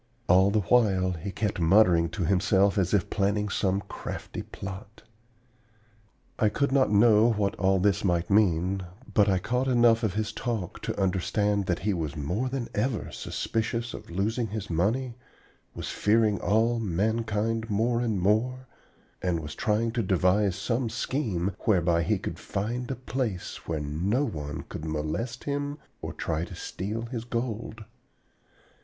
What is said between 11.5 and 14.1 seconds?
that he was more than ever suspicious of